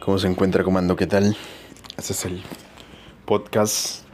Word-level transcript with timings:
¿Cómo 0.00 0.18
se 0.18 0.28
encuentra, 0.28 0.62
comando? 0.64 0.96
¿Qué 0.96 1.06
tal? 1.06 1.36
Este 1.96 2.12
es 2.12 2.24
el 2.24 2.42
podcast 3.24 4.04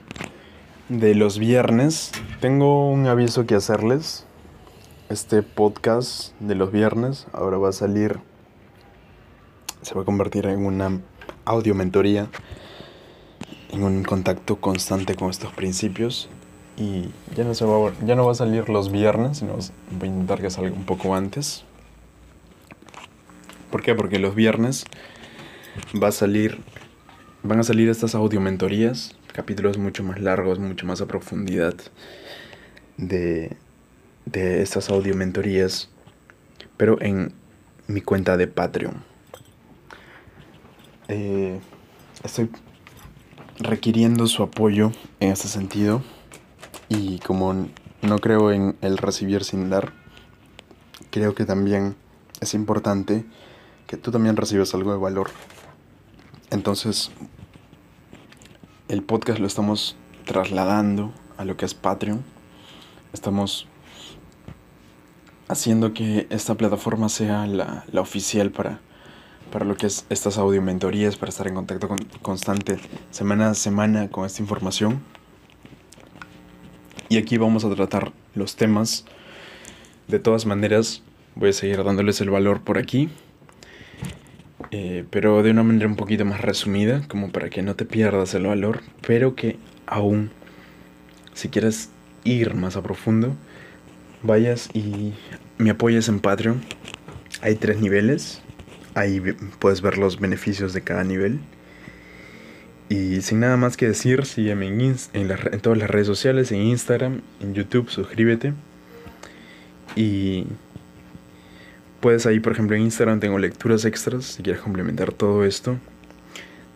de 0.89 1.15
los 1.15 1.39
viernes. 1.39 2.13
Tengo 2.41 2.91
un 2.91 3.07
aviso 3.07 3.47
que 3.47 3.55
hacerles. 3.55 4.25
Este 5.09 5.43
podcast 5.43 6.33
de 6.41 6.55
los 6.55 6.73
viernes 6.73 7.27
ahora 7.33 7.59
va 7.59 7.69
a 7.69 7.73
salir. 7.73 8.19
Se 9.83 9.95
va 9.95 10.03
a 10.03 10.05
convertir 10.05 10.47
en 10.47 10.65
una 10.65 11.01
audio 11.45 11.75
mentoría. 11.75 12.29
En 13.71 13.83
un 13.85 14.03
contacto 14.05 14.57
constante 14.61 15.15
con 15.15 15.31
estos 15.31 15.53
principios. 15.53 16.29
Y 16.77 17.11
ya 17.37 17.45
no, 17.45 17.55
se 17.55 17.65
va, 17.67 17.89
a- 17.89 17.93
ya 18.07 18.15
no 18.15 18.25
va 18.25 18.33
a 18.33 18.37
salir 18.37 18.69
los 18.71 18.91
viernes, 18.91 19.39
sino 19.39 19.55
voy 19.55 20.09
a 20.09 20.13
intentar 20.13 20.41
que 20.41 20.49
salga 20.51 20.75
un 20.75 20.85
poco 20.85 21.15
antes. 21.15 21.65
¿Por 23.71 23.83
qué? 23.83 23.95
Porque 23.95 24.19
los 24.19 24.35
viernes 24.35 24.85
va 26.01 26.09
a 26.09 26.13
salir, 26.13 26.59
van 27.43 27.61
a 27.61 27.63
salir 27.63 27.89
estas 27.89 28.15
audio 28.15 28.41
mentorías, 28.41 29.17
capítulos 29.33 29.79
mucho 29.79 30.03
más 30.03 30.21
largos, 30.21 30.59
mucho 30.59 30.87
más 30.87 31.01
a 31.01 31.07
profundidad 31.07 31.75
de, 32.97 33.57
de 34.27 34.63
estas 34.63 34.91
audio 34.91 35.15
mentorías, 35.15 35.89
pero 36.77 37.01
en 37.01 37.33
mi 37.87 38.01
cuenta 38.01 38.37
de 38.37 38.47
Patreon. 38.47 39.05
Eh, 41.09 41.61
estoy 42.23 42.51
requiriendo 43.59 44.27
su 44.27 44.43
apoyo 44.43 44.93
en 45.21 45.31
este 45.33 45.49
sentido 45.49 46.03
y 46.89 47.19
como 47.21 47.69
no 48.03 48.19
creo 48.19 48.51
en 48.51 48.77
el 48.81 48.99
recibir 48.99 49.45
sin 49.45 49.71
dar, 49.71 49.93
creo 51.11 51.35
que 51.35 51.45
también 51.45 51.97
es 52.41 52.55
importante 52.55 53.25
que 53.87 53.97
tú 53.97 54.11
también 54.11 54.37
recibas 54.37 54.75
algo 54.75 54.93
de 54.93 54.99
valor. 54.99 55.31
Entonces, 56.53 57.11
el 58.89 59.03
podcast 59.03 59.39
lo 59.39 59.47
estamos 59.47 59.97
trasladando 60.27 61.11
a 61.39 61.47
lo 61.47 61.57
que 61.57 61.65
es 61.65 61.73
Patreon. 61.73 62.23
Estamos 63.15 63.67
haciendo 65.49 65.95
que 65.95 66.27
esta 66.29 66.55
plataforma 66.55 67.09
sea 67.09 67.47
la, 67.47 67.87
la 67.91 68.01
oficial 68.03 68.51
para, 68.51 68.81
para 69.51 69.65
lo 69.65 69.77
que 69.77 69.87
es 69.87 70.05
estas 70.11 70.37
audio 70.37 70.61
mentorías, 70.61 71.17
para 71.17 71.31
estar 71.31 71.49
en 71.49 71.55
contacto 71.55 71.89
con- 71.89 72.07
constante 72.21 72.79
semana 73.11 73.49
a 73.49 73.55
semana 73.55 74.11
con 74.11 74.27
esta 74.27 74.43
información. 74.43 75.01
Y 77.09 77.17
aquí 77.17 77.39
vamos 77.39 77.65
a 77.65 77.75
tratar 77.75 78.13
los 78.35 78.57
temas. 78.57 79.07
De 80.07 80.19
todas 80.19 80.45
maneras, 80.45 81.03
voy 81.35 81.49
a 81.49 81.53
seguir 81.55 81.83
dándoles 81.83 82.21
el 82.21 82.29
valor 82.29 82.61
por 82.61 82.77
aquí. 82.77 83.09
Eh, 84.75 85.05
pero 85.11 85.43
de 85.43 85.51
una 85.51 85.63
manera 85.63 85.87
un 85.87 85.97
poquito 85.97 86.25
más 86.25 86.41
resumida, 86.41 87.07
como 87.07 87.31
para 87.31 87.51
que 87.51 87.61
no 87.61 87.77
te 87.77 87.85
pierdas 87.85 88.33
el 88.33 88.47
valor, 88.47 88.81
pero 89.07 89.35
que 89.35 89.59
aún, 89.87 90.31
si 91.35 91.51
quieres 91.51 91.91
ir 92.25 92.55
más 92.55 92.77
a 92.77 92.83
profundo, 92.83 93.37
vayas 94.23 94.71
y 94.73 95.13
me 95.59 95.71
apoyes 95.71 96.09
en 96.09 96.21
Patreon. 96.21 96.63
Hay 97.43 97.57
tres 97.57 97.81
niveles, 97.81 98.41
ahí 98.95 99.21
puedes 99.59 99.83
ver 99.83 99.99
los 99.99 100.19
beneficios 100.19 100.73
de 100.73 100.81
cada 100.81 101.05
nivel. 101.05 101.41
Y 102.89 103.21
sin 103.21 103.41
nada 103.41 103.59
más 103.59 103.77
que 103.77 103.89
decir, 103.89 104.25
sígueme 104.25 104.69
en 104.69 105.61
todas 105.61 105.79
las 105.79 105.91
redes 105.91 106.07
sociales, 106.07 106.51
en 106.51 106.63
Instagram, 106.63 107.21
en 107.41 107.53
YouTube, 107.53 107.91
suscríbete. 107.91 108.55
Y 109.97 110.47
Puedes 112.03 112.27
ahí, 112.27 112.41
por 112.41 112.53
ejemplo, 112.53 112.75
en 112.75 112.83
Instagram 112.83 113.21
tengo 113.21 113.39
lecturas 113.39 113.85
extras 113.85 114.25
si 114.25 114.43
quieres 114.43 114.61
complementar 114.61 115.13
todo 115.13 115.45
esto. 115.45 115.79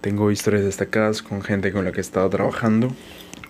Tengo 0.01 0.31
historias 0.31 0.63
destacadas 0.63 1.21
con 1.21 1.43
gente 1.43 1.73
con 1.73 1.85
la 1.85 1.91
que 1.91 1.99
he 1.99 2.01
estado 2.01 2.31
trabajando 2.31 2.95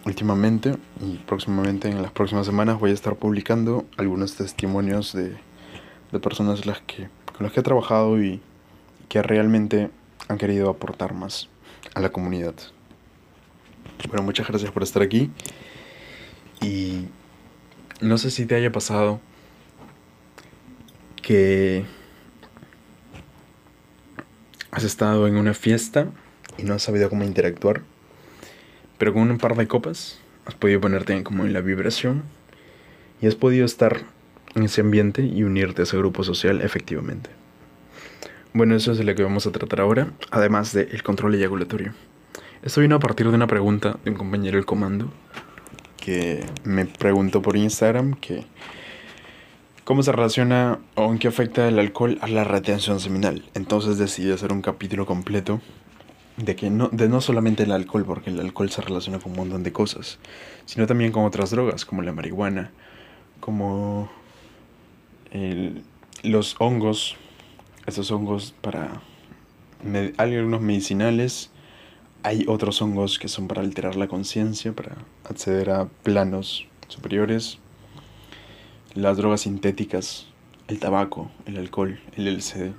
últimamente 0.06 0.74
y 1.02 1.18
próximamente 1.18 1.90
en 1.90 2.00
las 2.00 2.12
próximas 2.12 2.46
semanas 2.46 2.80
voy 2.80 2.92
a 2.92 2.94
estar 2.94 3.16
publicando 3.16 3.84
algunos 3.98 4.36
testimonios 4.36 5.12
de, 5.12 5.36
de 6.12 6.18
personas 6.18 6.64
las 6.64 6.80
que, 6.80 7.10
con 7.36 7.44
las 7.44 7.52
que 7.52 7.60
he 7.60 7.62
trabajado 7.62 8.22
y 8.22 8.40
que 9.10 9.22
realmente 9.22 9.90
han 10.28 10.38
querido 10.38 10.70
aportar 10.70 11.12
más 11.12 11.50
a 11.92 12.00
la 12.00 12.08
comunidad. 12.08 12.54
Bueno, 14.08 14.22
muchas 14.22 14.48
gracias 14.48 14.70
por 14.70 14.82
estar 14.82 15.02
aquí 15.02 15.30
y 16.62 17.04
no 18.00 18.16
sé 18.16 18.30
si 18.30 18.46
te 18.46 18.54
haya 18.54 18.72
pasado 18.72 19.20
que 21.26 21.82
has 24.70 24.84
estado 24.84 25.26
en 25.26 25.36
una 25.36 25.54
fiesta 25.54 26.06
y 26.56 26.62
no 26.62 26.74
has 26.74 26.84
sabido 26.84 27.10
cómo 27.10 27.24
interactuar, 27.24 27.82
pero 28.96 29.12
con 29.12 29.28
un 29.28 29.38
par 29.38 29.56
de 29.56 29.66
copas 29.66 30.20
has 30.44 30.54
podido 30.54 30.80
ponerte 30.80 31.20
como 31.24 31.44
en 31.44 31.52
la 31.52 31.60
vibración 31.60 32.22
y 33.20 33.26
has 33.26 33.34
podido 33.34 33.66
estar 33.66 34.02
en 34.54 34.62
ese 34.62 34.82
ambiente 34.82 35.22
y 35.22 35.42
unirte 35.42 35.82
a 35.82 35.84
ese 35.84 35.96
grupo 35.98 36.22
social 36.22 36.60
efectivamente. 36.60 37.28
Bueno, 38.52 38.76
eso 38.76 38.92
es 38.92 39.04
lo 39.04 39.12
que 39.16 39.24
vamos 39.24 39.48
a 39.48 39.50
tratar 39.50 39.80
ahora, 39.80 40.12
además 40.30 40.72
del 40.72 41.02
control 41.02 41.34
eyaculatorio. 41.34 41.92
Esto 42.62 42.82
vino 42.82 42.94
a 42.94 43.00
partir 43.00 43.28
de 43.28 43.34
una 43.34 43.48
pregunta 43.48 43.98
de 44.04 44.12
un 44.12 44.16
compañero 44.16 44.58
del 44.58 44.64
comando 44.64 45.12
que 45.96 46.46
me 46.62 46.84
preguntó 46.84 47.42
por 47.42 47.56
Instagram 47.56 48.14
que 48.14 48.44
¿Cómo 49.86 50.02
se 50.02 50.10
relaciona 50.10 50.80
o 50.96 51.12
en 51.12 51.20
qué 51.20 51.28
afecta 51.28 51.68
el 51.68 51.78
alcohol 51.78 52.18
a 52.20 52.26
la 52.26 52.42
retención 52.42 52.98
seminal? 52.98 53.44
Entonces 53.54 53.98
decidí 53.98 54.32
hacer 54.32 54.52
un 54.52 54.60
capítulo 54.60 55.06
completo 55.06 55.60
de 56.38 56.56
que 56.56 56.70
no, 56.70 56.88
de 56.88 57.08
no 57.08 57.20
solamente 57.20 57.62
el 57.62 57.70
alcohol, 57.70 58.04
porque 58.04 58.30
el 58.30 58.40
alcohol 58.40 58.68
se 58.68 58.82
relaciona 58.82 59.20
con 59.20 59.30
un 59.30 59.38
montón 59.38 59.62
de 59.62 59.72
cosas, 59.72 60.18
sino 60.64 60.88
también 60.88 61.12
con 61.12 61.24
otras 61.24 61.52
drogas, 61.52 61.84
como 61.84 62.02
la 62.02 62.12
marihuana, 62.12 62.72
como 63.38 64.10
el- 65.30 65.84
los 66.24 66.56
hongos, 66.58 67.14
esos 67.86 68.10
hongos 68.10 68.56
para... 68.60 69.02
algunos 70.16 70.62
medicinales, 70.62 71.52
hay 72.24 72.44
otros 72.48 72.82
hongos 72.82 73.20
que 73.20 73.28
son 73.28 73.46
para 73.46 73.60
alterar 73.60 73.94
la 73.94 74.08
conciencia, 74.08 74.72
para 74.72 74.96
acceder 75.22 75.70
a 75.70 75.86
planos 76.02 76.66
superiores 76.88 77.60
las 78.96 79.18
drogas 79.18 79.42
sintéticas, 79.42 80.26
el 80.68 80.80
tabaco, 80.80 81.30
el 81.44 81.58
alcohol, 81.58 82.00
el 82.16 82.36
LSD, 82.36 82.72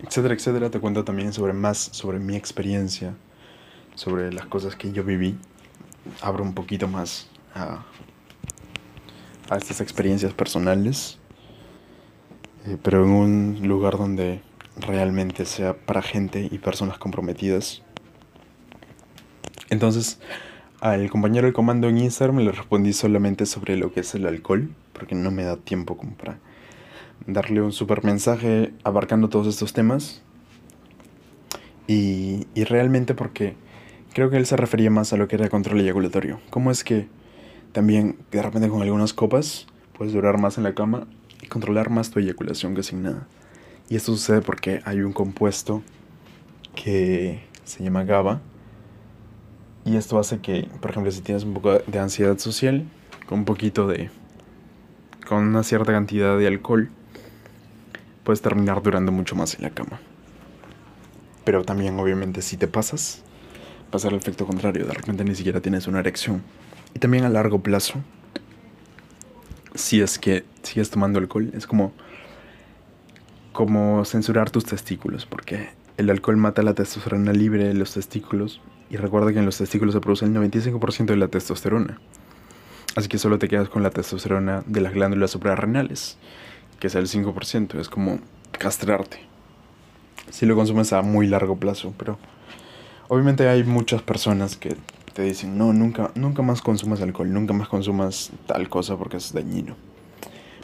etcétera, 0.00 0.34
etcétera. 0.34 0.70
Te 0.70 0.80
cuento 0.80 1.04
también 1.04 1.32
sobre 1.32 1.52
más 1.52 1.78
sobre 1.78 2.18
mi 2.18 2.36
experiencia, 2.36 3.14
sobre 3.94 4.32
las 4.32 4.46
cosas 4.46 4.74
que 4.74 4.92
yo 4.92 5.04
viví. 5.04 5.38
Abro 6.20 6.42
un 6.42 6.54
poquito 6.54 6.88
más 6.88 7.28
a, 7.54 7.84
a 9.48 9.56
estas 9.56 9.80
experiencias 9.80 10.32
personales, 10.32 11.18
eh, 12.66 12.76
pero 12.82 13.04
en 13.04 13.10
un 13.10 13.60
lugar 13.68 13.96
donde 13.96 14.42
realmente 14.76 15.44
sea 15.44 15.74
para 15.74 16.02
gente 16.02 16.48
y 16.50 16.58
personas 16.58 16.98
comprometidas. 16.98 17.82
Entonces, 19.68 20.18
al 20.80 21.08
compañero 21.10 21.46
del 21.46 21.54
comando 21.54 21.88
en 21.88 21.98
Instagram 21.98 22.38
le 22.38 22.50
respondí 22.50 22.92
solamente 22.92 23.46
sobre 23.46 23.76
lo 23.76 23.92
que 23.92 24.00
es 24.00 24.14
el 24.16 24.26
alcohol, 24.26 24.74
porque 25.00 25.14
no 25.14 25.30
me 25.30 25.42
da 25.42 25.56
tiempo 25.56 25.96
como 25.96 26.12
para 26.14 26.38
darle 27.26 27.62
un 27.62 27.72
super 27.72 28.04
mensaje 28.04 28.72
abarcando 28.84 29.28
todos 29.28 29.46
estos 29.46 29.72
temas. 29.72 30.22
Y, 31.86 32.46
y 32.54 32.64
realmente 32.64 33.14
porque 33.14 33.56
creo 34.12 34.30
que 34.30 34.36
él 34.36 34.46
se 34.46 34.56
refería 34.56 34.90
más 34.90 35.12
a 35.12 35.16
lo 35.16 35.26
que 35.26 35.36
era 35.36 35.48
control 35.48 35.80
eyaculatorio. 35.80 36.38
¿Cómo 36.50 36.70
es 36.70 36.84
que 36.84 37.08
también 37.72 38.18
de 38.30 38.42
repente 38.42 38.68
con 38.68 38.82
algunas 38.82 39.12
copas 39.12 39.66
puedes 39.96 40.12
durar 40.12 40.38
más 40.38 40.58
en 40.58 40.64
la 40.64 40.74
cama 40.74 41.08
y 41.42 41.46
controlar 41.46 41.88
más 41.90 42.10
tu 42.10 42.20
eyaculación 42.20 42.74
que 42.74 42.82
sin 42.82 43.02
nada? 43.02 43.26
Y 43.88 43.96
esto 43.96 44.12
sucede 44.12 44.42
porque 44.42 44.82
hay 44.84 45.00
un 45.00 45.12
compuesto 45.12 45.82
que 46.76 47.42
se 47.64 47.82
llama 47.82 48.04
GABA, 48.04 48.40
y 49.84 49.96
esto 49.96 50.18
hace 50.18 50.40
que, 50.40 50.68
por 50.80 50.90
ejemplo, 50.90 51.10
si 51.10 51.20
tienes 51.22 51.44
un 51.44 51.54
poco 51.54 51.78
de 51.78 51.98
ansiedad 51.98 52.38
social, 52.38 52.84
con 53.26 53.40
un 53.40 53.44
poquito 53.44 53.86
de... 53.86 54.10
con 55.30 55.46
una 55.46 55.62
cierta 55.62 55.92
cantidad 55.92 56.36
de 56.36 56.48
alcohol, 56.48 56.90
puedes 58.24 58.42
terminar 58.42 58.82
durando 58.82 59.12
mucho 59.12 59.36
más 59.36 59.54
en 59.54 59.62
la 59.62 59.70
cama. 59.70 60.00
Pero 61.44 61.62
también, 61.62 61.96
obviamente, 62.00 62.42
si 62.42 62.56
te 62.56 62.66
pasas, 62.66 63.22
va 63.84 63.96
a 63.96 63.98
ser 64.00 64.12
el 64.12 64.18
efecto 64.18 64.44
contrario. 64.44 64.86
De 64.86 64.92
repente 64.92 65.22
ni 65.22 65.36
siquiera 65.36 65.60
tienes 65.60 65.86
una 65.86 66.00
erección. 66.00 66.42
Y 66.94 66.98
también 66.98 67.22
a 67.22 67.28
largo 67.28 67.60
plazo, 67.60 68.00
si 69.76 70.00
es 70.00 70.18
que 70.18 70.44
sigues 70.64 70.90
tomando 70.90 71.20
alcohol, 71.20 71.52
es 71.54 71.64
como... 71.64 71.92
como 73.52 74.04
censurar 74.04 74.50
tus 74.50 74.64
testículos, 74.64 75.26
porque 75.26 75.68
el 75.96 76.10
alcohol 76.10 76.38
mata 76.38 76.64
la 76.64 76.74
testosterona 76.74 77.32
libre 77.32 77.68
de 77.68 77.74
los 77.74 77.94
testículos 77.94 78.60
y 78.90 78.96
recuerda 78.96 79.32
que 79.32 79.38
en 79.38 79.46
los 79.46 79.58
testículos 79.58 79.94
se 79.94 80.00
produce 80.00 80.24
el 80.24 80.34
95% 80.34 81.04
de 81.04 81.16
la 81.16 81.28
testosterona. 81.28 82.00
Así 82.96 83.08
que 83.08 83.18
solo 83.18 83.38
te 83.38 83.48
quedas 83.48 83.68
con 83.68 83.82
la 83.82 83.90
testosterona 83.90 84.64
de 84.66 84.80
las 84.80 84.92
glándulas 84.92 85.30
suprarrenales, 85.30 86.18
que 86.80 86.88
es 86.88 86.94
el 86.94 87.06
5%. 87.06 87.78
Es 87.78 87.88
como 87.88 88.18
castrarte. 88.52 89.20
si 90.30 90.46
lo 90.46 90.54
consumes 90.54 90.92
a 90.92 91.02
muy 91.02 91.26
largo 91.26 91.56
plazo, 91.56 91.94
pero 91.96 92.18
obviamente 93.08 93.48
hay 93.48 93.64
muchas 93.64 94.02
personas 94.02 94.56
que 94.56 94.76
te 95.14 95.22
dicen, 95.22 95.58
no, 95.58 95.72
nunca, 95.72 96.12
nunca 96.14 96.42
más 96.42 96.62
consumas 96.62 97.00
alcohol, 97.00 97.32
nunca 97.32 97.52
más 97.52 97.68
consumas 97.68 98.30
tal 98.46 98.68
cosa 98.68 98.96
porque 98.96 99.16
es 99.16 99.32
dañino. 99.32 99.76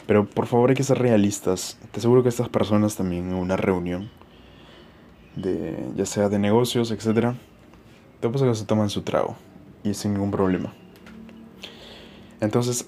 Pero 0.05 0.25
por 0.25 0.47
favor 0.47 0.69
hay 0.69 0.75
que 0.75 0.83
ser 0.83 0.99
realistas. 0.99 1.77
Te 1.91 1.99
aseguro 1.99 2.23
que 2.23 2.29
estas 2.29 2.47
personas 2.47 2.95
también 2.95 3.29
en 3.29 3.35
una 3.35 3.57
reunión, 3.57 4.09
de, 5.35 5.77
ya 5.95 6.05
sea 6.05 6.29
de 6.29 6.39
negocios, 6.39 6.91
etc., 6.91 7.35
te 8.21 8.29
pasa 8.29 8.45
que 8.45 8.55
se 8.55 8.65
toman 8.65 8.89
su 8.89 9.01
trago 9.01 9.35
y 9.83 9.93
sin 9.93 10.13
ningún 10.13 10.31
problema. 10.31 10.73
Entonces, 12.41 12.85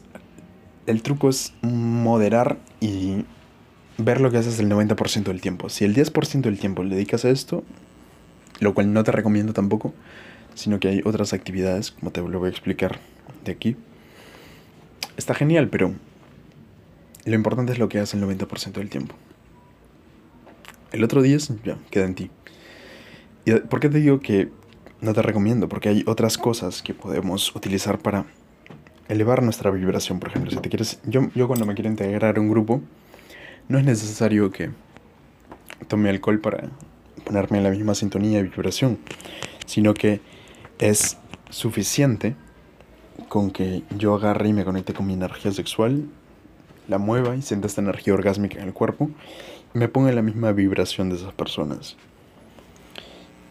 el 0.85 1.01
truco 1.01 1.29
es 1.29 1.53
moderar 1.61 2.57
y 2.79 3.25
ver 3.97 4.21
lo 4.21 4.31
que 4.31 4.37
haces 4.37 4.59
el 4.59 4.69
90% 4.69 5.23
del 5.23 5.41
tiempo. 5.41 5.69
Si 5.69 5.85
el 5.85 5.95
10% 5.95 6.41
del 6.41 6.59
tiempo 6.59 6.83
le 6.83 6.95
dedicas 6.95 7.25
a 7.25 7.29
esto, 7.29 7.63
lo 8.59 8.73
cual 8.73 8.93
no 8.93 9.03
te 9.03 9.11
recomiendo 9.11 9.53
tampoco, 9.53 9.93
sino 10.55 10.79
que 10.79 10.89
hay 10.89 11.01
otras 11.05 11.33
actividades, 11.33 11.91
como 11.91 12.11
te 12.11 12.21
lo 12.21 12.39
voy 12.39 12.47
a 12.47 12.51
explicar 12.51 12.99
de 13.45 13.51
aquí. 13.51 13.75
Está 15.17 15.33
genial, 15.33 15.69
pero 15.69 15.93
lo 17.25 17.35
importante 17.35 17.73
es 17.73 17.79
lo 17.79 17.89
que 17.89 17.99
haces 17.99 18.15
el 18.15 18.27
90% 18.27 18.73
del 18.73 18.89
tiempo. 18.89 19.15
El 20.91 21.03
otro 21.03 21.21
10 21.21 21.63
ya 21.63 21.77
queda 21.91 22.05
en 22.05 22.15
ti. 22.15 22.31
¿Y 23.45 23.51
por 23.51 23.79
qué 23.79 23.89
te 23.89 23.99
digo 23.99 24.19
que 24.19 24.49
no 25.01 25.13
te 25.13 25.21
recomiendo? 25.21 25.69
Porque 25.69 25.89
hay 25.89 26.03
otras 26.07 26.37
cosas 26.37 26.81
que 26.81 26.93
podemos 26.93 27.55
utilizar 27.55 27.99
para 27.99 28.25
elevar 29.09 29.43
nuestra 29.43 29.71
vibración, 29.71 30.19
por 30.19 30.29
ejemplo. 30.29 30.51
Si 30.51 30.57
te 30.57 30.69
quieres, 30.69 30.99
yo, 31.03 31.29
yo 31.35 31.47
cuando 31.47 31.65
me 31.65 31.73
quiero 31.73 31.89
integrar 31.89 32.37
a 32.37 32.41
un 32.41 32.49
grupo, 32.49 32.81
no 33.67 33.77
es 33.77 33.83
necesario 33.83 34.51
que 34.51 34.69
tome 35.87 36.09
alcohol 36.09 36.39
para 36.39 36.69
ponerme 37.25 37.57
en 37.57 37.63
la 37.63 37.69
misma 37.71 37.95
sintonía 37.95 38.37
de 38.37 38.43
vibración, 38.43 38.97
sino 39.65 39.93
que 39.93 40.21
es 40.77 41.17
suficiente 41.49 42.35
con 43.27 43.51
que 43.51 43.83
yo 43.97 44.15
agarre 44.15 44.49
y 44.49 44.53
me 44.53 44.63
conecte 44.63 44.93
con 44.93 45.05
mi 45.05 45.13
energía 45.13 45.51
sexual, 45.51 46.05
la 46.87 46.97
mueva 46.97 47.35
y 47.35 47.41
sienta 47.41 47.67
esta 47.67 47.81
energía 47.81 48.13
orgásmica 48.13 48.59
en 48.59 48.67
el 48.67 48.73
cuerpo 48.73 49.11
y 49.75 49.77
me 49.77 49.87
ponga 49.87 50.09
en 50.09 50.15
la 50.15 50.21
misma 50.21 50.51
vibración 50.51 51.09
de 51.09 51.17
esas 51.17 51.33
personas. 51.33 51.97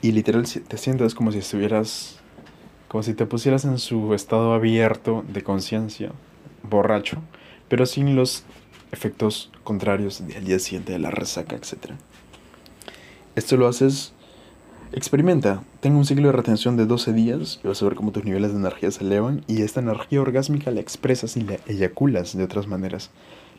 Y 0.02 0.12
literal 0.12 0.44
te 0.44 0.76
sientes 0.76 1.14
como 1.14 1.32
si 1.32 1.38
estuvieras, 1.38 2.20
como 2.88 3.02
si 3.02 3.14
te 3.14 3.26
pusieras 3.26 3.64
en 3.64 3.78
su 3.78 4.14
estado 4.14 4.54
abierto 4.54 5.24
de 5.28 5.42
conciencia, 5.42 6.10
borracho, 6.62 7.18
pero 7.68 7.84
sin 7.86 8.16
los 8.16 8.44
efectos 8.92 9.50
contrarios 9.62 10.26
del 10.26 10.44
día 10.44 10.58
siguiente 10.58 10.92
de 10.92 10.98
la 10.98 11.10
resaca, 11.10 11.54
etc. 11.54 11.92
Esto 13.36 13.58
lo 13.58 13.68
haces, 13.68 14.14
experimenta, 14.92 15.62
tengo 15.80 15.98
un 15.98 16.06
ciclo 16.06 16.28
de 16.28 16.32
retención 16.32 16.78
de 16.78 16.86
12 16.86 17.12
días 17.12 17.60
y 17.62 17.68
vas 17.68 17.82
a 17.82 17.84
ver 17.84 17.94
cómo 17.94 18.10
tus 18.10 18.24
niveles 18.24 18.52
de 18.52 18.58
energía 18.58 18.90
se 18.90 19.04
elevan 19.04 19.44
y 19.46 19.60
esta 19.62 19.80
energía 19.80 20.22
orgásmica 20.22 20.70
la 20.70 20.80
expresas 20.80 21.36
y 21.36 21.42
la 21.42 21.58
eyaculas 21.66 22.34
de 22.34 22.44
otras 22.44 22.66
maneras, 22.66 23.10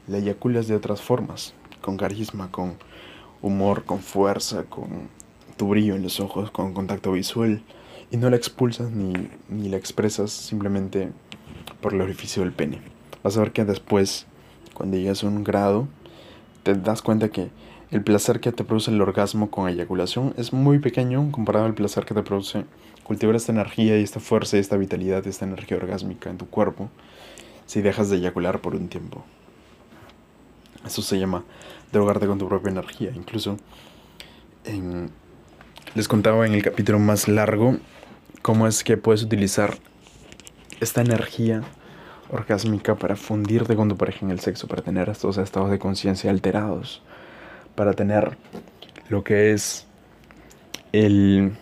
la 0.08 0.18
eyaculas 0.18 0.68
de 0.68 0.76
otras 0.76 1.04
formas, 1.04 1.54
con 1.82 1.98
carisma, 1.98 2.52
con 2.52 2.78
humor, 3.44 3.86
con 3.86 4.00
fuerza, 4.00 4.64
con 4.64 5.08
tu 5.56 5.68
brillo 5.68 5.96
en 5.96 6.02
los 6.02 6.20
ojos, 6.20 6.50
con 6.50 6.74
contacto 6.74 7.12
visual 7.12 7.62
y 8.12 8.18
no 8.18 8.30
la 8.30 8.36
expulsas 8.36 8.92
ni, 8.92 9.14
ni 9.50 9.70
la 9.70 9.78
expresas 9.78 10.32
simplemente 10.32 11.12
por 11.82 11.94
el 11.94 12.02
orificio 12.02 12.44
del 12.44 12.52
pene. 12.52 12.82
Vas 13.24 13.38
a 13.38 13.42
ver 13.42 13.52
que 13.52 13.66
después 13.66 14.26
cuando 14.80 14.96
llegas 14.96 15.26
a 15.26 15.28
un 15.28 15.44
grado, 15.44 15.90
te 16.64 16.74
das 16.74 17.02
cuenta 17.02 17.28
que 17.28 17.50
el 17.92 18.02
placer 18.02 18.40
que 18.40 18.54
te 18.54 18.64
produce 18.64 18.92
el 18.92 19.02
orgasmo 19.02 19.52
con 19.52 19.68
eyaculación 19.68 20.34
es 20.38 20.54
muy 20.54 20.80
pequeño 20.80 21.30
comparado 21.34 21.66
al 21.66 21.74
placer 21.74 22.06
que 22.06 22.14
te 22.14 22.24
produce 22.24 22.64
cultivar 23.04 23.36
esta 23.36 23.52
energía 23.52 24.00
y 24.00 24.04
esta 24.04 24.22
fuerza 24.22 24.56
y 24.56 24.62
esta 24.62 24.78
vitalidad 24.78 25.26
y 25.26 25.30
esta 25.30 25.44
energía 25.44 25.76
orgásmica 25.76 26.30
en 26.30 26.38
tu 26.38 26.48
cuerpo 26.48 26.90
si 27.66 27.82
dejas 27.82 28.10
de 28.10 28.18
eyacular 28.18 28.62
por 28.62 28.74
un 28.74 28.88
tiempo. 28.88 29.26
Eso 30.86 31.02
se 31.02 31.20
llama 31.20 31.44
drogarte 31.92 32.26
con 32.26 32.38
tu 32.38 32.48
propia 32.48 32.72
energía. 32.72 33.12
Incluso 33.14 33.58
les 35.94 36.08
contaba 36.08 36.48
en 36.48 36.54
el 36.54 36.64
capítulo 36.64 37.00
más 37.00 37.28
largo 37.28 37.78
cómo 38.42 38.68
es 38.68 38.84
que 38.84 38.98
puedes 38.98 39.24
utilizar 39.24 39.78
esta 40.80 41.02
energía 41.02 41.62
orgásmica 42.30 42.96
para 42.96 43.16
fundirte 43.16 43.76
con 43.76 43.90
tu 43.90 43.98
pareja 43.98 44.26
en 44.26 44.32
el 44.32 44.40
sexo, 44.40 44.68
para 44.68 44.82
tener 44.82 45.10
estos 45.10 45.38
estados 45.38 45.72
de 45.72 45.80
conciencia 45.80 46.30
alterados, 46.30 47.02
para 47.76 47.94
tener 47.94 48.38
lo 49.10 49.24
que 49.24 49.52
es 49.52 49.88
el, 50.92 51.54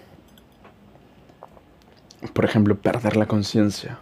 por 2.34 2.46
ejemplo, 2.46 2.76
perder 2.78 3.16
la 3.16 3.28
conciencia 3.28 4.00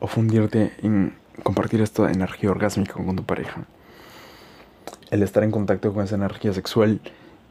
o 0.00 0.06
fundirte 0.06 0.72
en 0.82 1.14
compartir 1.42 1.80
esta 1.80 2.10
energía 2.10 2.50
orgásmica 2.50 2.94
con 2.94 3.16
tu 3.16 3.24
pareja. 3.24 3.64
El 5.10 5.22
estar 5.22 5.44
en 5.44 5.50
contacto 5.50 5.92
con 5.92 6.04
esa 6.04 6.16
energía 6.16 6.52
sexual 6.52 7.00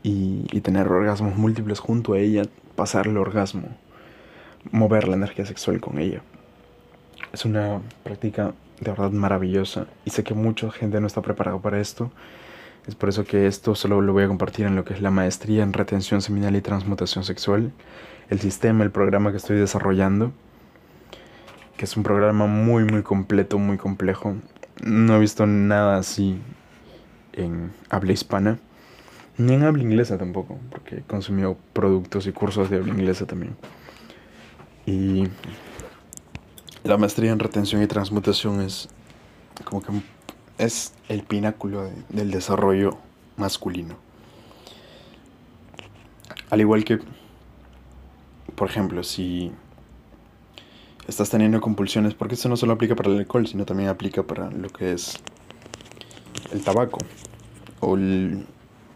y, 0.03 0.47
y 0.51 0.61
tener 0.61 0.87
orgasmos 0.87 1.35
múltiples 1.35 1.79
junto 1.79 2.13
a 2.13 2.19
ella, 2.19 2.43
pasar 2.75 3.07
el 3.07 3.17
orgasmo, 3.17 3.69
mover 4.71 5.07
la 5.07 5.15
energía 5.15 5.45
sexual 5.45 5.79
con 5.79 5.99
ella. 5.99 6.21
Es 7.33 7.45
una 7.45 7.81
práctica 8.03 8.53
de 8.79 8.91
verdad 8.91 9.11
maravillosa 9.11 9.87
y 10.05 10.09
sé 10.09 10.23
que 10.23 10.33
mucha 10.33 10.69
gente 10.71 10.99
no 10.99 11.07
está 11.07 11.21
preparada 11.21 11.59
para 11.59 11.79
esto. 11.79 12.11
Es 12.87 12.95
por 12.95 13.09
eso 13.09 13.23
que 13.23 13.45
esto 13.45 13.75
solo 13.75 14.01
lo 14.01 14.11
voy 14.11 14.23
a 14.23 14.27
compartir 14.27 14.65
en 14.65 14.75
lo 14.75 14.83
que 14.83 14.93
es 14.93 15.01
la 15.01 15.11
maestría 15.11 15.63
en 15.63 15.71
retención 15.71 16.21
seminal 16.21 16.55
y 16.55 16.61
transmutación 16.61 17.23
sexual, 17.23 17.71
el 18.29 18.39
sistema, 18.39 18.83
el 18.83 18.91
programa 18.91 19.31
que 19.31 19.37
estoy 19.37 19.57
desarrollando, 19.57 20.31
que 21.77 21.85
es 21.85 21.95
un 21.95 22.03
programa 22.03 22.47
muy 22.47 22.83
muy 22.85 23.03
completo, 23.03 23.59
muy 23.59 23.77
complejo. 23.77 24.35
No 24.83 25.15
he 25.15 25.19
visto 25.19 25.45
nada 25.45 25.97
así 25.97 26.41
en 27.33 27.71
habla 27.89 28.13
hispana, 28.13 28.57
ni 29.37 29.53
en 29.53 29.63
habla 29.63 29.83
inglesa 29.83 30.17
tampoco, 30.17 30.57
porque 30.71 30.97
he 30.97 31.01
consumido 31.01 31.57
productos 31.73 32.25
y 32.25 32.31
cursos 32.31 32.71
de 32.71 32.77
habla 32.77 32.93
inglesa 32.93 33.27
también. 33.27 33.55
Y 34.91 35.23
la 36.83 36.97
maestría 36.97 37.31
en 37.31 37.39
retención 37.39 37.81
y 37.81 37.87
transmutación 37.87 38.59
es 38.59 38.89
como 39.63 39.81
que 39.81 39.93
es 40.57 40.93
el 41.07 41.23
pináculo 41.23 41.89
del 42.09 42.29
desarrollo 42.29 42.97
masculino. 43.37 43.95
Al 46.49 46.59
igual 46.59 46.83
que, 46.83 46.99
por 48.55 48.69
ejemplo, 48.69 49.01
si 49.03 49.53
estás 51.07 51.29
teniendo 51.29 51.61
compulsiones, 51.61 52.13
porque 52.13 52.35
esto 52.35 52.49
no 52.49 52.57
solo 52.57 52.73
aplica 52.73 52.93
para 52.93 53.11
el 53.11 53.19
alcohol, 53.19 53.47
sino 53.47 53.65
también 53.65 53.87
aplica 53.87 54.23
para 54.23 54.51
lo 54.51 54.67
que 54.67 54.91
es 54.91 55.19
el 56.51 56.65
tabaco 56.65 56.97
o 57.79 57.97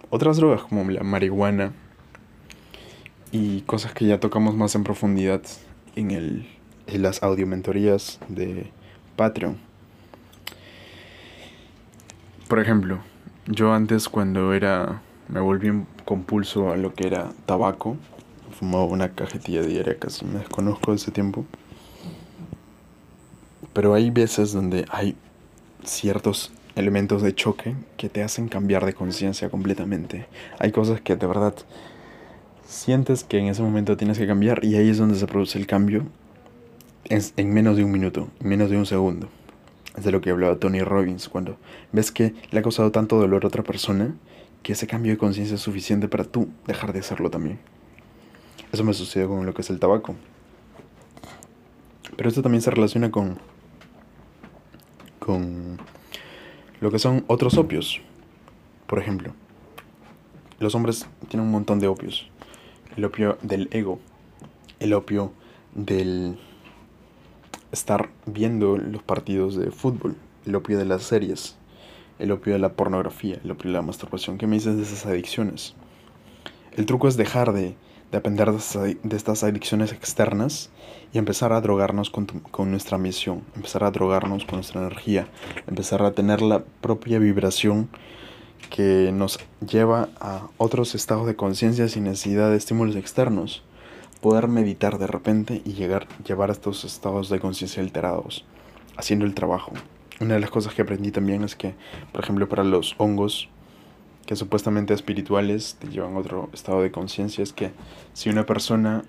otras 0.09 0.35
drogas 0.35 0.63
como 0.63 0.91
la 0.91 1.03
marihuana 1.03 1.71
y 3.31 3.61
cosas 3.61 3.93
que 3.93 4.05
ya 4.05 4.19
tocamos 4.19 4.55
más 4.55 4.75
en 4.75 4.83
profundidad 4.83 5.41
en 5.95 6.11
el 6.11 6.47
y 6.87 6.97
las 6.97 7.23
audiomentorías 7.23 8.19
de 8.27 8.71
Patreon. 9.15 9.57
Por 12.47 12.59
ejemplo, 12.59 12.99
yo 13.47 13.73
antes 13.73 14.07
cuando 14.07 14.53
era 14.53 15.01
me 15.27 15.39
volví 15.39 15.69
un 15.69 15.87
compulso 16.05 16.71
a 16.71 16.77
lo 16.77 16.93
que 16.93 17.07
era 17.07 17.31
tabaco, 17.45 17.97
fumaba 18.59 18.85
una 18.85 19.09
cajetilla 19.09 19.61
diaria, 19.63 19.97
casi 19.97 20.25
me 20.25 20.39
desconozco 20.39 20.91
de 20.91 20.97
ese 20.97 21.11
tiempo. 21.11 21.45
Pero 23.73 23.93
hay 23.93 24.11
veces 24.11 24.53
donde 24.53 24.85
hay 24.89 25.15
ciertos 25.83 26.51
elementos 26.75 27.21
de 27.21 27.33
choque 27.33 27.75
que 27.97 28.09
te 28.09 28.23
hacen 28.23 28.47
cambiar 28.47 28.85
de 28.85 28.93
conciencia 28.93 29.49
completamente. 29.49 30.27
Hay 30.59 30.71
cosas 30.71 31.01
que 31.01 31.15
de 31.15 31.27
verdad 31.27 31.55
sientes 32.65 33.23
que 33.23 33.37
en 33.37 33.47
ese 33.47 33.61
momento 33.61 33.97
tienes 33.97 34.17
que 34.17 34.27
cambiar 34.27 34.63
y 34.63 34.75
ahí 34.75 34.89
es 34.89 34.97
donde 34.97 35.15
se 35.15 35.27
produce 35.27 35.57
el 35.57 35.67
cambio 35.67 36.05
en 37.09 37.53
menos 37.53 37.77
de 37.77 37.83
un 37.83 37.91
minuto, 37.91 38.29
en 38.39 38.49
menos 38.49 38.69
de 38.69 38.77
un 38.77 38.85
segundo. 38.85 39.29
Es 39.95 40.03
de 40.03 40.11
lo 40.11 40.21
que 40.21 40.31
hablaba 40.31 40.57
Tony 40.57 40.81
Robbins, 40.81 41.29
cuando 41.29 41.57
ves 41.91 42.11
que 42.11 42.33
le 42.51 42.59
ha 42.59 42.63
causado 42.63 42.91
tanto 42.91 43.17
dolor 43.17 43.45
a 43.45 43.47
otra 43.47 43.63
persona 43.63 44.15
que 44.63 44.73
ese 44.73 44.87
cambio 44.87 45.11
de 45.11 45.17
conciencia 45.17 45.55
es 45.55 45.61
suficiente 45.61 46.07
para 46.07 46.23
tú 46.23 46.49
dejar 46.67 46.91
de 46.91 46.99
hacerlo 46.99 47.29
también. 47.29 47.59
Eso 48.71 48.83
me 48.83 48.93
sucedió 48.93 49.29
con 49.29 49.45
lo 49.45 49.53
que 49.53 49.61
es 49.61 49.69
el 49.69 49.79
tabaco. 49.79 50.15
Pero 52.17 52.27
esto 52.27 52.41
también 52.41 52.61
se 52.61 52.71
relaciona 52.71 53.11
con 53.11 53.37
con 55.19 55.79
lo 56.81 56.91
que 56.91 56.99
son 56.99 57.23
otros 57.27 57.57
opios. 57.57 57.99
Por 58.85 58.99
ejemplo, 58.99 59.33
los 60.59 60.75
hombres 60.75 61.07
tienen 61.29 61.47
un 61.47 61.51
montón 61.51 61.79
de 61.79 61.87
opios. 61.87 62.29
El 62.95 63.05
opio 63.05 63.37
del 63.41 63.67
ego, 63.71 63.99
el 64.79 64.93
opio 64.93 65.31
del 65.73 66.37
estar 67.71 68.09
viendo 68.25 68.77
los 68.77 69.03
partidos 69.03 69.55
de 69.55 69.71
fútbol, 69.71 70.15
el 70.45 70.55
opio 70.55 70.77
de 70.77 70.85
las 70.85 71.03
series, 71.03 71.57
el 72.19 72.31
opio 72.31 72.53
de 72.53 72.59
la 72.59 72.73
pornografía, 72.73 73.39
el 73.43 73.51
opio 73.51 73.69
de 73.69 73.77
la 73.77 73.81
masturbación. 73.81 74.37
¿Qué 74.37 74.47
me 74.47 74.55
dices 74.55 74.77
de 74.77 74.83
esas 74.83 75.05
adicciones? 75.05 75.75
El 76.73 76.85
truco 76.85 77.07
es 77.07 77.17
dejar 77.17 77.51
de, 77.51 77.75
depender 78.11 78.51
de 78.51 79.15
estas 79.17 79.43
adicciones 79.43 79.91
externas 79.91 80.69
y 81.13 81.17
empezar 81.17 81.53
a 81.53 81.61
drogarnos 81.61 82.09
con, 82.09 82.25
con, 82.25 82.71
nuestra 82.71 82.97
misión, 82.97 83.43
empezar 83.55 83.83
a 83.83 83.91
drogarnos 83.91 84.45
con 84.45 84.55
nuestra 84.55 84.81
energía, 84.81 85.27
empezar 85.67 86.01
a 86.03 86.11
tener 86.11 86.41
la 86.41 86.63
propia 86.81 87.19
vibración 87.19 87.89
que 88.69 89.11
nos 89.13 89.39
lleva 89.65 90.09
a 90.19 90.47
otros 90.57 90.95
estados 90.95 91.27
de 91.27 91.35
conciencia 91.35 91.87
sin 91.87 92.05
necesidad 92.05 92.49
de 92.49 92.57
estímulos 92.57 92.95
externos. 92.95 93.63
Poder 94.21 94.47
meditar 94.47 94.97
de 94.97 95.07
repente 95.07 95.61
y 95.65 95.73
llegar, 95.73 96.07
llevar 96.25 96.49
a 96.49 96.53
estos 96.53 96.83
estados 96.83 97.29
de 97.29 97.39
conciencia 97.39 97.83
alterados, 97.83 98.45
haciendo 98.97 99.25
el 99.25 99.33
trabajo. 99.33 99.73
Una 100.19 100.35
de 100.35 100.39
las 100.39 100.49
cosas 100.49 100.73
que 100.73 100.81
aprendí 100.81 101.11
también 101.11 101.43
es 101.43 101.55
que, 101.55 101.75
por 102.11 102.23
ejemplo, 102.23 102.47
para 102.47 102.63
los 102.63 102.95
hongos, 102.97 103.49
que 104.25 104.35
supuestamente 104.35 104.93
espirituales 104.93 105.75
te 105.79 105.87
llevan 105.87 106.15
a 106.15 106.19
otro 106.19 106.49
estado 106.53 106.81
de 106.81 106.91
conciencia, 106.91 107.43
es 107.43 107.53
que 107.53 107.71
si 108.13 108.29
una 108.29 108.45
persona, 108.45 109.03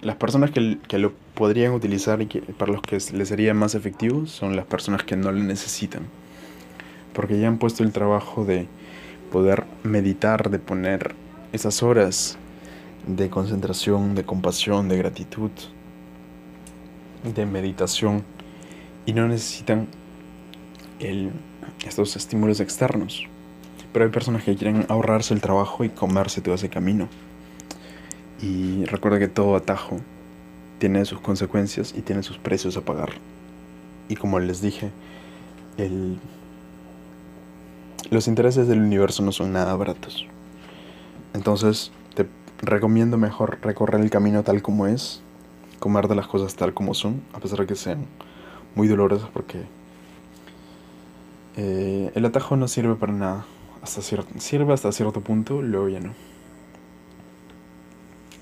las 0.00 0.16
personas 0.16 0.50
que, 0.50 0.78
que, 0.88 0.98
lo 0.98 1.12
podrían 1.34 1.72
utilizar 1.72 2.22
y 2.22 2.26
que 2.26 2.40
para 2.40 2.72
los 2.72 2.82
que 2.82 2.98
les 3.12 3.28
sería 3.28 3.54
más 3.54 3.74
efectivo 3.74 4.26
son 4.26 4.56
las 4.56 4.64
personas 4.64 5.04
que 5.04 5.16
no 5.16 5.30
lo 5.30 5.38
necesitan. 5.38 6.02
Porque 7.12 7.38
ya 7.38 7.48
han 7.48 7.58
puesto 7.58 7.84
el 7.84 7.92
trabajo 7.92 8.44
de 8.44 8.68
poder 9.30 9.64
meditar, 9.82 10.50
de 10.50 10.58
poner 10.58 11.14
esas 11.52 11.82
horas 11.82 12.38
de 13.06 13.30
concentración, 13.30 14.14
de 14.14 14.24
compasión, 14.24 14.88
de 14.88 14.98
gratitud, 14.98 15.50
de 17.22 17.46
meditación 17.46 18.24
y 19.06 19.12
no 19.12 19.26
necesitan 19.28 19.88
estos 21.86 22.16
estímulos 22.16 22.60
externos. 22.60 23.26
Pero 23.92 24.04
hay 24.04 24.10
personas 24.10 24.44
que 24.44 24.54
quieren 24.56 24.84
ahorrarse 24.88 25.32
el 25.32 25.40
trabajo 25.40 25.84
y 25.84 25.88
comerse 25.88 26.40
todo 26.40 26.54
ese 26.54 26.68
camino. 26.68 27.08
Y 28.42 28.84
recuerda 28.84 29.18
que 29.18 29.28
todo 29.28 29.56
atajo 29.56 29.98
tiene 30.78 31.04
sus 31.04 31.20
consecuencias 31.20 31.94
y 31.96 32.02
tiene 32.02 32.22
sus 32.22 32.38
precios 32.38 32.76
a 32.76 32.82
pagar. 32.82 33.12
Y 34.08 34.16
como 34.16 34.38
les 34.38 34.60
dije, 34.60 34.90
el, 35.76 36.18
los 38.10 38.28
intereses 38.28 38.68
del 38.68 38.80
universo 38.80 39.22
no 39.22 39.32
son 39.32 39.52
nada 39.52 39.74
baratos. 39.76 40.26
Entonces 41.34 41.92
te 42.14 42.26
recomiendo 42.62 43.18
mejor 43.18 43.58
recorrer 43.62 44.00
el 44.00 44.10
camino 44.10 44.42
tal 44.42 44.62
como 44.62 44.86
es, 44.86 45.22
comer 45.78 46.08
de 46.08 46.14
las 46.14 46.26
cosas 46.26 46.54
tal 46.56 46.74
como 46.74 46.94
son, 46.94 47.22
a 47.32 47.40
pesar 47.40 47.60
de 47.60 47.66
que 47.66 47.74
sean 47.74 48.06
muy 48.74 48.88
dolorosas 48.88 49.28
porque 49.30 49.62
eh, 51.56 52.10
el 52.14 52.24
atajo 52.24 52.56
no 52.56 52.68
sirve 52.68 52.94
para 52.94 53.12
nada 53.12 53.46
hasta 53.82 54.02
cierto, 54.02 54.28
sirve 54.38 54.72
hasta 54.72 54.90
cierto 54.92 55.20
punto, 55.20 55.62
luego 55.62 55.88
ya 55.88 56.00
no. 56.00 56.12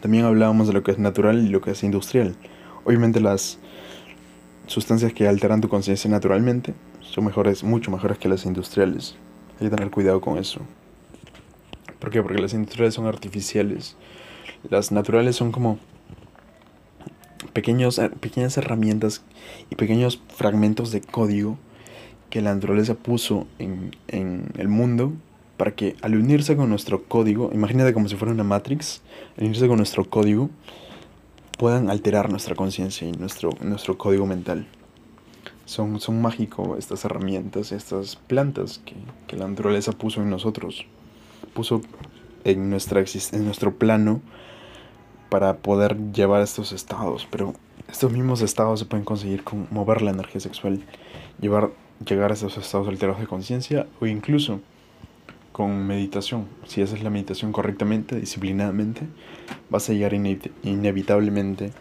También 0.01 0.25
hablábamos 0.25 0.69
de 0.69 0.73
lo 0.73 0.83
que 0.83 0.93
es 0.93 0.99
natural 0.99 1.39
y 1.45 1.49
lo 1.49 1.61
que 1.61 1.73
es 1.73 1.83
industrial. 1.83 2.37
Obviamente 2.85 3.21
las 3.21 3.59
sustancias 4.67 5.13
que 5.13 5.27
alteran 5.27 5.61
tu 5.61 5.69
conciencia 5.69 6.11
naturalmente 6.11 6.75
son 7.01 7.25
mejores, 7.25 7.65
mucho 7.65 7.91
mejores 7.91 8.19
que 8.19 8.29
las 8.29 8.45
industriales. 8.45 9.17
Hay 9.59 9.69
que 9.69 9.77
tener 9.77 9.91
cuidado 9.91 10.21
con 10.21 10.39
eso. 10.39 10.61
¿Por 11.99 12.11
qué? 12.11 12.23
Porque 12.23 12.41
las 12.41 12.53
industriales 12.53 12.95
son 12.95 13.07
artificiales. 13.07 13.97
Las 14.69 14.93
naturales 14.93 15.37
son 15.37 15.53
como 15.53 15.79
pequeños, 17.53 17.99
eh, 17.99 18.11
pequeñas 18.11 18.57
herramientas 18.59 19.23
y 19.71 19.77
pequeños 19.77 20.21
fragmentos 20.29 20.93
de 20.93 21.01
código 21.01 21.57
que 22.31 22.43
la 22.43 22.55
naturaleza 22.55 22.95
puso 22.95 23.47
en, 23.59 23.97
en 24.09 24.51
el 24.59 24.69
mundo 24.69 25.13
para 25.57 25.75
que 25.75 25.97
al 26.03 26.17
unirse 26.17 26.57
con 26.57 26.69
nuestro 26.69 27.05
código, 27.05 27.51
imagínate 27.55 27.95
como 27.95 28.09
si 28.09 28.17
fuera 28.17 28.35
una 28.35 28.45
Matrix, 28.45 29.01
al 29.39 29.45
unirse 29.45 29.69
con 29.69 29.79
nuestro 29.79 30.05
código, 30.05 30.51
puedan 31.57 31.89
alterar 31.89 32.31
nuestra 32.31 32.55
conciencia 32.55 33.09
y 33.09 33.13
nuestro, 33.13 33.51
nuestro 33.63 33.97
código 33.97 34.27
mental. 34.27 34.67
Son, 35.67 36.01
son 36.01 36.23
mágicos 36.23 36.79
estas 36.79 37.05
herramientas, 37.05 37.73
estas 37.73 38.17
plantas 38.17 38.81
que, 38.85 38.95
que, 39.27 39.37
la 39.37 39.47
naturaleza 39.47 39.93
puso 39.93 40.23
en 40.23 40.31
nosotros, 40.31 40.87
puso 41.53 41.83
en, 42.45 42.71
nuestra 42.71 43.05
en 43.33 43.45
nuestro 43.45 43.75
plano 43.75 44.23
para 45.29 45.59
poder 45.59 46.13
llevar 46.13 46.41
estos 46.41 46.73
estados. 46.73 47.27
Pero 47.31 47.53
estos 47.89 48.13
mismos 48.13 48.43
estados 48.43 48.81
se 48.81 48.87
pueden 48.87 49.05
conseguir 49.05 49.45
con 49.45 49.67
mover 49.71 50.03
la 50.03 50.11
energía 50.11 50.41
sexual, 50.41 50.83
llevar, 51.41 51.71
llegar 52.07 52.31
a 52.31 52.35
estos 52.35 52.57
estados 52.57 52.89
alterados 52.89 53.21
de 53.21 53.27
conciencia 53.27 53.87
o 54.01 54.07
incluso 54.07 54.61
con 55.53 55.87
meditación. 55.87 56.47
Si 56.67 56.83
haces 56.83 57.03
la 57.03 57.11
meditación 57.11 57.53
correctamente, 57.53 58.21
disciplinadamente, 58.21 59.07
vas 59.71 59.89
a 59.89 59.93
llegar 59.93 60.13
inevitablemente 60.15 61.73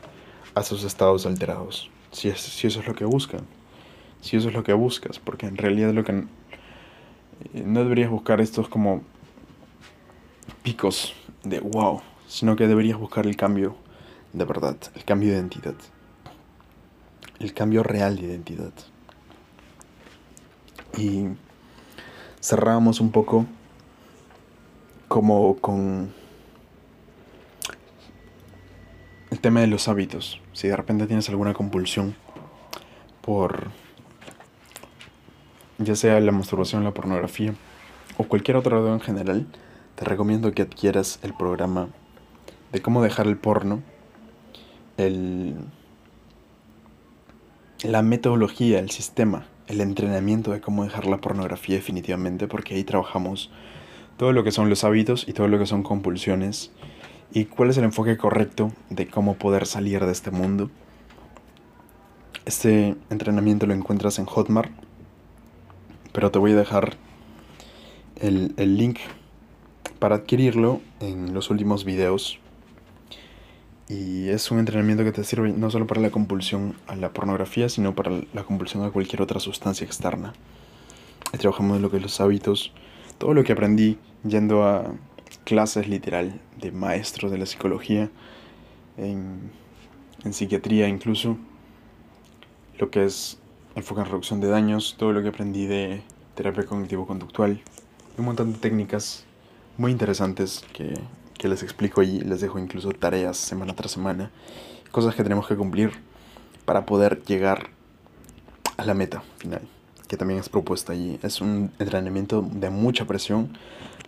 a 0.54 0.62
esos 0.62 0.84
estados 0.84 1.26
alterados. 1.26 1.90
Si, 2.12 2.32
si 2.32 2.68
eso 2.68 2.80
es 2.80 2.88
lo 2.88 2.96
que 2.96 3.06
buscan. 3.06 3.42
Si 4.26 4.36
eso 4.36 4.48
es 4.48 4.56
lo 4.56 4.64
que 4.64 4.74
buscas. 4.74 5.20
Porque 5.20 5.46
en 5.46 5.56
realidad 5.56 5.94
lo 5.94 6.04
que 6.04 6.12
eh, 6.12 7.64
no 7.64 7.84
deberías 7.84 8.10
buscar 8.10 8.42
estos 8.42 8.68
como 8.68 9.04
picos 10.64 11.14
de 11.44 11.60
wow. 11.60 12.02
Sino 12.28 12.56
que 12.56 12.68
deberías 12.68 12.98
buscar 12.98 13.28
el 13.28 13.36
cambio 13.36 13.76
de 14.34 14.44
verdad. 14.44 14.78
El 14.96 15.06
cambio 15.06 15.30
de 15.30 15.36
identidad. 15.36 15.76
El 17.38 17.54
cambio 17.54 17.84
real 17.84 18.16
de 18.16 18.24
identidad. 18.24 18.74
Y 20.98 21.26
cerramos 22.42 23.02
un 23.02 23.12
poco 23.12 23.46
como 25.08 25.58
con 25.58 26.12
el 29.30 29.40
tema 29.40 29.60
de 29.60 29.68
los 29.68 29.88
hábitos. 29.88 30.42
Si 30.54 30.68
de 30.68 30.76
repente 30.76 31.06
tienes 31.06 31.30
alguna 31.30 31.54
compulsión 31.54 32.16
por 33.22 33.70
ya 35.78 35.96
sea 35.96 36.20
la 36.20 36.32
masturbación, 36.32 36.84
la 36.84 36.94
pornografía 36.94 37.54
o 38.18 38.24
cualquier 38.24 38.58
otra 38.58 38.78
droga 38.78 38.94
en 38.94 39.02
general, 39.02 39.48
te 39.96 40.06
recomiendo 40.06 40.52
que 40.52 40.62
adquieras 40.62 41.20
el 41.24 41.34
programa 41.34 41.90
de 42.72 42.82
cómo 42.82 43.04
dejar 43.04 43.28
el 43.28 43.38
porno, 43.38 43.82
el, 44.98 45.56
la 47.84 48.02
metodología, 48.02 48.80
el 48.80 48.92
sistema, 48.92 49.46
el 49.68 49.82
entrenamiento 49.82 50.52
de 50.52 50.62
cómo 50.62 50.84
dejar 50.84 51.06
la 51.06 51.18
pornografía 51.18 51.76
definitivamente, 51.76 52.48
porque 52.48 52.76
ahí 52.76 52.84
trabajamos 52.84 53.52
todo 54.18 54.32
lo 54.32 54.44
que 54.44 54.52
son 54.52 54.70
los 54.70 54.84
hábitos 54.84 55.28
y 55.28 55.34
todo 55.34 55.48
lo 55.48 55.60
que 55.60 55.66
son 55.66 55.84
compulsiones 55.84 56.72
y 57.32 57.46
cuál 57.46 57.70
es 57.70 57.78
el 57.78 57.84
enfoque 57.84 58.18
correcto 58.18 58.72
de 58.90 59.08
cómo 59.08 59.36
poder 59.36 59.66
salir 59.66 60.06
de 60.06 60.12
este 60.12 60.32
mundo. 60.32 60.70
Este 62.46 62.96
entrenamiento 63.10 63.66
lo 63.66 63.74
encuentras 63.74 64.20
en 64.20 64.26
Hotmart, 64.26 64.72
pero 66.16 66.32
te 66.32 66.40
voy 66.40 66.54
a 66.54 66.56
dejar 66.56 66.96
el, 68.16 68.54
el 68.56 68.78
link 68.78 69.00
para 70.00 70.16
adquirirlo 70.16 70.80
en 71.02 71.34
los 71.34 71.50
últimos 71.50 71.84
videos. 71.84 72.40
Y 73.90 74.30
es 74.30 74.50
un 74.50 74.60
entrenamiento 74.60 75.04
que 75.04 75.12
te 75.12 75.26
sirve 75.26 75.52
no 75.52 75.70
solo 75.70 75.88
para 75.88 76.00
la 76.00 76.12
compulsión 76.12 76.74
a 76.88 76.96
la 76.96 77.12
pornografía, 77.12 77.68
sino 77.68 77.96
para 77.96 78.12
la 78.34 78.46
compulsión 78.46 78.86
a 78.86 78.92
cualquier 78.92 79.22
otra 79.22 79.42
sustancia 79.42 79.84
externa. 79.84 80.32
Trabajamos 81.38 81.76
en 81.76 81.82
lo 81.82 81.92
que 81.92 81.98
es 81.98 82.04
los 82.04 82.22
hábitos, 82.22 82.72
todo 83.18 83.34
lo 83.34 83.44
que 83.44 83.52
aprendí 83.52 83.98
yendo 84.24 84.64
a 84.64 84.94
clases 85.44 85.90
literal 85.90 86.40
de 86.62 86.72
maestros 86.72 87.30
de 87.30 87.40
la 87.40 87.46
psicología, 87.46 88.10
en, 88.96 89.52
en 90.24 90.34
psiquiatría 90.34 90.88
incluso, 90.88 91.36
lo 92.80 92.90
que 92.90 93.04
es 93.04 93.38
enfoque 93.76 94.02
en 94.02 94.08
reducción 94.08 94.42
de 94.42 94.48
daños, 94.48 94.96
todo 94.98 95.12
lo 95.12 95.22
que 95.22 95.30
aprendí 95.30 95.66
de 95.68 96.02
terapia 96.36 96.66
cognitivo-conductual, 96.66 97.62
un 98.18 98.26
montón 98.26 98.54
de 98.54 98.60
técnicas 98.60 99.26
muy 99.78 99.92
interesantes 99.92 100.64
que, 100.74 100.94
que 101.38 101.48
les 101.48 101.64
explico 101.64 102.02
y 102.02 102.22
les 102.22 102.42
dejo 102.42 102.60
incluso 102.60 102.92
tareas 102.92 103.38
semana 103.38 103.76
tras 103.76 103.92
semana, 103.92 104.32
cosas 104.92 105.16
que 105.16 105.24
tenemos 105.24 105.48
que 105.48 105.56
cumplir 105.56 105.92
para 106.66 106.86
poder 106.86 107.24
llegar 107.24 107.70
a 108.78 108.86
la 108.86 108.94
meta 108.94 109.24
final 109.38 109.62
que 110.08 110.18
también 110.18 110.40
es 110.40 110.50
propuesta 110.50 110.94
allí. 110.94 111.20
Es 111.24 111.42
un 111.42 111.72
entrenamiento 111.80 112.42
de 112.42 112.70
mucha 112.70 113.06
presión, 113.06 113.58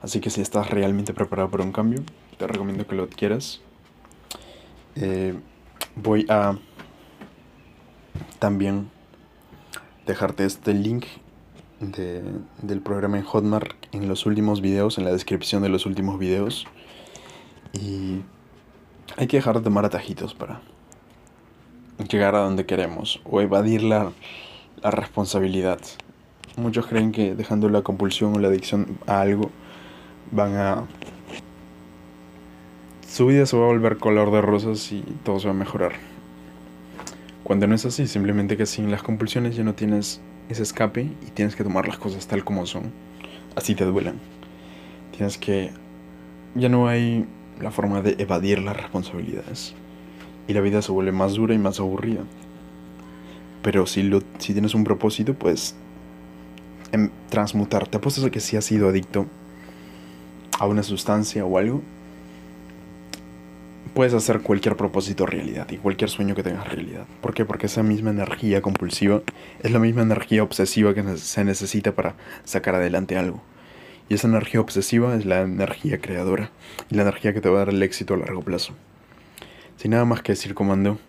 así 0.02 0.20
que 0.20 0.30
si 0.30 0.42
estás 0.42 0.70
realmente 0.70 1.14
preparado 1.14 1.50
para 1.50 1.64
un 1.64 1.72
cambio, 1.72 2.02
te 2.38 2.48
recomiendo 2.48 2.86
que 2.88 2.96
lo 2.96 3.04
adquieras. 3.04 3.62
Eh, 4.96 5.36
voy 5.96 6.26
a 6.30 6.58
también 8.40 8.90
dejarte 10.08 10.46
este 10.46 10.74
link 10.74 11.06
de, 11.80 12.24
del 12.62 12.82
programa 12.82 13.18
en 13.18 13.24
Hotmart 13.24 13.74
en 13.92 14.08
los 14.08 14.26
últimos 14.26 14.62
videos, 14.62 14.98
en 14.98 15.04
la 15.04 15.12
descripción 15.12 15.62
de 15.62 15.70
los 15.70 15.86
últimos 15.86 16.18
videos. 16.18 16.66
Y 17.74 18.22
hay 19.18 19.28
que 19.28 19.38
dejar 19.38 19.58
de 19.58 19.62
tomar 19.62 19.86
atajitos 19.86 20.34
para 20.34 20.62
llegar 22.10 22.36
a 22.36 22.40
donde 22.40 22.66
queremos 22.66 23.22
o 23.26 23.42
evadir 23.42 23.84
la 23.84 24.12
la 24.82 24.92
responsabilidad. 24.92 25.80
Muchos 26.56 26.88
creen 26.88 27.12
que 27.12 27.36
dejando 27.36 27.70
la 27.70 27.82
compulsión 27.82 28.36
o 28.36 28.40
la 28.40 28.48
adicción 28.48 28.98
a 29.06 29.22
algo 29.22 29.52
van 30.32 30.56
a 30.56 30.88
su 33.08 33.28
vida 33.28 33.46
se 33.46 33.58
va 33.58 33.64
a 33.64 33.68
volver 33.68 33.98
color 33.98 34.32
de 34.32 34.42
rosas 34.42 34.92
y 34.92 35.02
todo 35.24 35.40
se 35.40 35.48
va 35.48 35.54
a 35.54 35.58
mejorar. 35.58 35.94
Cuando 37.48 37.66
no 37.66 37.76
es 37.76 37.86
así, 37.86 38.08
simplemente 38.08 38.58
que 38.58 38.66
sin 38.66 38.92
las 38.92 39.02
compulsiones 39.02 39.56
ya 39.56 39.64
no 39.64 39.74
tienes 39.74 40.20
ese 40.50 40.64
escape 40.64 41.04
y 41.04 41.32
tienes 41.34 41.56
que 41.56 41.64
tomar 41.64 41.88
las 41.88 41.98
cosas 41.98 42.28
tal 42.28 42.44
como 42.44 42.66
son, 42.66 42.92
así 43.56 43.74
te 43.74 43.86
duelan. 43.86 44.16
Tienes 45.16 45.38
que... 45.38 45.72
Ya 46.56 46.68
no 46.68 46.90
hay 46.90 47.26
la 47.62 47.72
forma 47.72 48.02
de 48.02 48.18
evadir 48.20 48.60
las 48.60 48.76
responsabilidades 48.76 49.76
y 50.46 50.52
la 50.56 50.60
vida 50.60 50.82
se 50.82 50.92
vuelve 50.92 51.14
más 51.14 51.36
dura 51.36 51.54
y 51.54 51.58
más 51.58 51.80
aburrida. 51.80 52.20
Pero 53.62 53.88
si, 53.88 54.04
lo, 54.04 54.20
si 54.40 54.52
tienes 54.52 54.76
un 54.76 54.84
propósito, 54.84 55.34
pues 55.34 55.74
en 56.92 57.14
transmutar. 57.30 57.88
Te 57.88 57.96
apuestas 57.96 58.26
a 58.26 58.30
que 58.30 58.42
si 58.42 58.58
has 58.58 58.66
sido 58.66 58.90
adicto 58.90 59.26
a 60.60 60.68
una 60.68 60.84
sustancia 60.84 61.46
o 61.46 61.58
algo, 61.58 61.82
puedes 63.98 64.14
hacer 64.14 64.42
cualquier 64.42 64.78
propósito 64.78 65.26
realidad 65.26 65.68
y 65.72 65.78
cualquier 65.78 66.12
sueño 66.12 66.36
que 66.36 66.44
tengas 66.44 66.68
realidad. 66.68 67.08
¿Por 67.20 67.34
qué? 67.34 67.46
Porque 67.46 67.66
esa 67.66 67.82
misma 67.82 68.12
energía 68.12 68.62
compulsiva 68.62 69.24
es 69.64 69.72
la 69.72 69.80
misma 69.80 70.04
energía 70.04 70.44
obsesiva 70.44 70.94
que 70.94 71.18
se 71.18 71.44
necesita 71.44 71.94
para 71.94 72.14
sacar 72.44 72.76
adelante 72.76 73.18
algo. 73.18 73.42
Y 74.08 74.14
esa 74.14 74.28
energía 74.28 74.62
obsesiva 74.62 75.16
es 75.16 75.26
la 75.26 75.42
energía 75.42 76.00
creadora 76.00 76.52
y 76.92 76.96
la 76.96 77.02
energía 77.02 77.34
que 77.34 77.42
te 77.42 77.50
va 77.50 77.56
a 77.56 77.60
dar 77.66 77.70
el 77.70 77.82
éxito 77.82 78.14
a 78.14 78.18
largo 78.18 78.44
plazo. 78.44 78.74
Sin 79.78 79.90
nada 79.90 80.06
más 80.06 80.22
que 80.22 80.34
decir, 80.34 80.54
comando, 80.54 81.00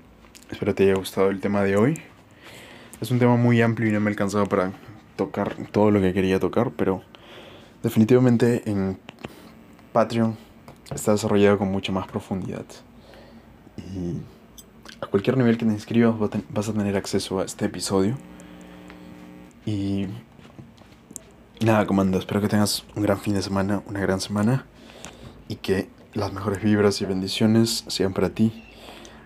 espero 0.50 0.74
te 0.74 0.84
haya 0.84 0.94
gustado 0.94 1.28
el 1.28 1.40
tema 1.40 1.62
de 1.64 1.76
hoy. 1.76 2.00
Es 3.02 3.10
un 3.10 3.18
tema 3.18 3.36
muy 3.36 3.60
amplio 3.60 3.90
y 3.90 3.92
no 3.92 4.00
me 4.00 4.08
ha 4.08 4.12
alcanzado 4.12 4.46
para 4.46 4.72
tocar 5.14 5.56
todo 5.72 5.90
lo 5.90 6.00
que 6.00 6.14
quería 6.14 6.40
tocar, 6.40 6.70
pero 6.70 7.02
definitivamente 7.82 8.62
en 8.64 8.98
Patreon 9.92 10.47
está 10.94 11.12
desarrollado 11.12 11.58
con 11.58 11.70
mucha 11.70 11.92
más 11.92 12.06
profundidad. 12.06 12.64
Y 13.76 14.18
a 15.00 15.06
cualquier 15.06 15.36
nivel 15.36 15.58
que 15.58 15.64
te 15.64 15.72
inscribas 15.72 16.14
vas 16.50 16.68
a 16.68 16.72
tener 16.72 16.96
acceso 16.96 17.40
a 17.40 17.44
este 17.44 17.66
episodio. 17.66 18.16
Y 19.66 20.06
nada, 21.60 21.86
comando, 21.86 22.18
espero 22.18 22.40
que 22.40 22.48
tengas 22.48 22.84
un 22.96 23.02
gran 23.02 23.18
fin 23.18 23.34
de 23.34 23.42
semana, 23.42 23.82
una 23.86 24.00
gran 24.00 24.20
semana 24.20 24.64
y 25.48 25.56
que 25.56 25.88
las 26.14 26.32
mejores 26.32 26.62
vibras 26.62 27.00
y 27.00 27.04
bendiciones 27.04 27.84
sean 27.86 28.12
para 28.12 28.30
ti, 28.30 28.64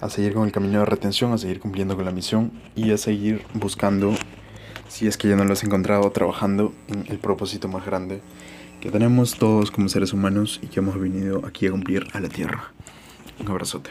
a 0.00 0.08
seguir 0.08 0.34
con 0.34 0.44
el 0.44 0.52
camino 0.52 0.80
de 0.80 0.84
retención, 0.84 1.32
a 1.32 1.38
seguir 1.38 1.60
cumpliendo 1.60 1.96
con 1.96 2.04
la 2.04 2.10
misión 2.10 2.52
y 2.74 2.90
a 2.90 2.98
seguir 2.98 3.44
buscando, 3.54 4.14
si 4.88 5.06
es 5.06 5.16
que 5.16 5.28
ya 5.28 5.36
no 5.36 5.44
lo 5.44 5.52
has 5.52 5.62
encontrado, 5.62 6.10
trabajando 6.10 6.72
en 6.88 7.06
el 7.08 7.18
propósito 7.18 7.68
más 7.68 7.86
grande 7.86 8.20
que 8.82 8.90
tenemos 8.90 9.36
todos 9.36 9.70
como 9.70 9.88
seres 9.88 10.12
humanos 10.12 10.58
y 10.60 10.66
que 10.66 10.80
hemos 10.80 10.98
venido 10.98 11.46
aquí 11.46 11.68
a 11.68 11.70
cumplir 11.70 12.04
a 12.14 12.18
la 12.18 12.28
Tierra. 12.28 12.72
Un 13.38 13.48
abrazote. 13.48 13.90